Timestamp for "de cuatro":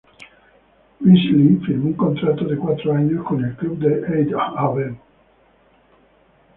2.45-2.91